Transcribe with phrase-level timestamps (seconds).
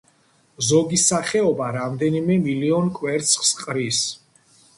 [0.69, 4.03] ზოგი სახეობა რამდენიმე მილიონ კვერცხს ყრის.